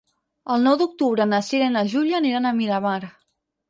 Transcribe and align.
El 0.55 0.63
nou 0.67 0.77
d'octubre 0.79 1.29
na 1.35 1.43
Cira 1.51 1.69
i 1.71 1.77
na 1.77 1.87
Júlia 1.95 2.21
aniran 2.25 2.49
a 2.55 2.59
Miramar. 2.61 3.01